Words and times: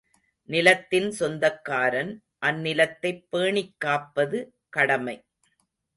நிலத்தின் 0.49 1.11
சொந்தக்காரன் 1.11 2.11
அந்நிலத்தைப் 2.41 3.21
பேணிக்காப்பது 3.31 4.39
கடமை. 4.69 5.17